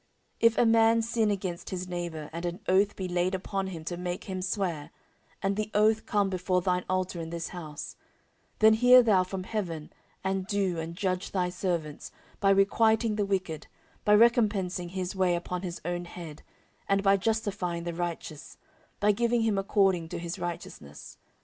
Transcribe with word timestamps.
14:006:022 0.41 0.47
If 0.51 0.57
a 0.57 0.65
man 0.65 1.01
sin 1.03 1.29
against 1.29 1.69
his 1.69 1.87
neighbour, 1.87 2.31
and 2.33 2.43
an 2.47 2.59
oath 2.67 2.95
be 2.95 3.07
laid 3.07 3.35
upon 3.35 3.67
him 3.67 3.85
to 3.85 3.97
make 3.97 4.23
him 4.23 4.41
swear, 4.41 4.89
and 5.43 5.55
the 5.55 5.69
oath 5.75 6.07
come 6.07 6.27
before 6.27 6.59
thine 6.59 6.83
altar 6.89 7.21
in 7.21 7.29
this 7.29 7.49
house; 7.49 7.95
14:006:023 8.59 8.59
Then 8.61 8.73
hear 8.73 9.03
thou 9.03 9.23
from 9.23 9.43
heaven, 9.43 9.93
and 10.23 10.47
do, 10.47 10.79
and 10.79 10.95
judge 10.95 11.29
thy 11.29 11.49
servants, 11.49 12.11
by 12.39 12.49
requiting 12.49 13.15
the 13.15 13.27
wicked, 13.27 13.67
by 14.03 14.15
recompensing 14.15 14.89
his 14.89 15.15
way 15.15 15.35
upon 15.35 15.61
his 15.61 15.79
own 15.85 16.05
head; 16.05 16.41
and 16.89 17.03
by 17.03 17.15
justifying 17.15 17.83
the 17.83 17.93
righteous, 17.93 18.57
by 18.99 19.11
giving 19.11 19.41
him 19.41 19.59
according 19.59 20.09
to 20.09 20.17
his 20.17 20.39
righteousness. 20.39 21.19